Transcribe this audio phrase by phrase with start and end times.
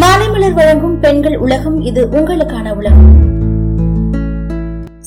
[0.00, 3.06] மாலைமலர் வழங்கும் பெண்கள் உலகம் இது உங்களுக்கான உலகம்.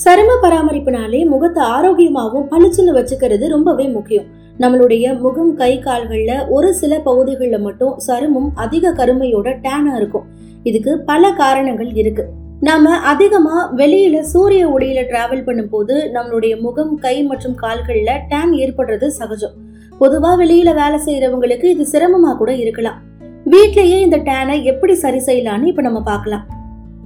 [0.05, 4.23] சரும பராமரிப்புனாலே முகத்தை ஆரோக்கியமாகவும் பளிச்சுன்னு வச்சுக்கிறது ரொம்பவே முக்கியம்.
[4.60, 10.25] நம்மளுடைய முகம் கை கால்கள்ல ஒரு சில பகுதிகளில் மட்டும் சருமம் அதிக கருமையோட டேனா இருக்கும்.
[10.63, 12.26] இதுக்கு பல காரணங்கள் இருக்கு.
[12.60, 19.54] நாம அதிகமா வெளியில சூரிய ஒளியில டிராவல் பண்ணும்போது நம்மளுடைய முகம் கை மற்றும் கால்கள்ல டேன் ஏற்படுறது சகஜம்.
[20.00, 23.09] பொதுவா வெளியில வேலை செய்யறவங்களுக்கு இது சிரமமா கூட இருக்கலாம்.
[23.52, 26.43] வீட்லயே இந்த டேனை எப்படி சரி செய்யலாம்னு இப்ப நம்ம பார்க்கலாம்.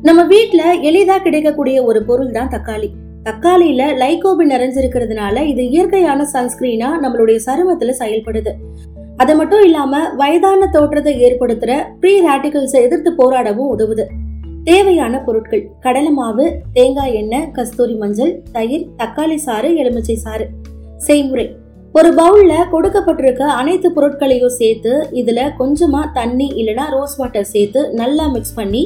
[0.02, 2.90] நம்ம வீட்ல எளிதா கிடைக்கக்கூடிய ஒரு பொருள் தான் தக்காளி.
[3.24, 8.54] தக்காளியில லைகோபின் நிறைஞ்சிருக்கிறதுனால இது இயற்கையான சன்ஸ்கிரீனா நம்மளுடைய சருமத்துல செயல்படுது.
[9.18, 14.06] அது மட்டும் இல்லாம வயதான தோற்றத்தை ஏற்படுத்துற ப்ரீ ரேட்டிகல்ஸை எதிர்த்து போராடவும் உதவுது.
[14.64, 20.48] தேவையான பொருட்கள் கடலை மாவு தேங்காய் எண்ணெய் கஸ்தூரி மஞ்சள் தயிர் தக்காளி சாறு எலுமிச்சை சாறு.
[20.98, 21.48] செய்முறை.
[21.98, 28.56] ஒரு பவுல்ல கொடுக்கப்பட்டிருக்க அனைத்து பொருட்களையும் சேர்த்து இதுல கொஞ்சமா தண்ணி இல்லனா ரோஸ் வாட்டர் சேர்த்து நல்லா மிக்ஸ்
[28.56, 28.82] பண்ணி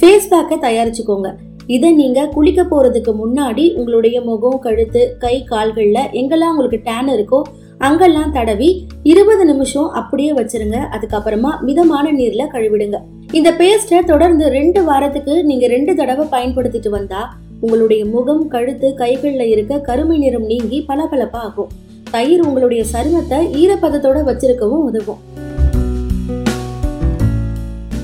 [0.00, 1.30] ஃபேஸ் பேக்கை தயாரிச்சுக்கோங்க.
[1.66, 7.42] இதை நீங்க குளிக்க போறதுக்கு முன்னாடி உங்களுடைய முகம் கழுத்து கை கால்கள்ல எங்கெல்லாம் உங்களுக்கு டேன் இருக்கோ
[7.78, 10.78] அங்கெல்லாம் தடவி இருபது நிமிஷம் அப்படியே வச்சிருங்க.
[10.96, 12.98] அதுக்கப்புறமா மிதமான நீர்ல கழுவிடுங்க.
[13.32, 17.22] இந்த பேஸ்ட்டை தொடர்ந்து ரெண்டு வாரத்துக்கு நீங்க ரெண்டு தடவை பயன்படுத்திட்டு வந்தா
[17.60, 21.40] உங்களுடைய முகம் கழுத்து கைகள்ல இருக்க கருமை நிறம் நீங்கி பளபளப்பாகும்.
[21.40, 25.20] ஆகும் தயிர் உங்களுடைய சருமத்தை ஈரப்பதத்தோட வச்சிருக்கவும் உதவும்.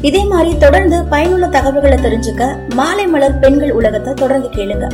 [0.09, 2.43] இதே மாதிரி தொடர்ந்து பயனுள்ள தகவல்களை தெரிஞ்சுக்க
[2.75, 4.87] மாலை மலர் பெண்கள் உலகத்தை தொடர்ந்து கேளுங்க.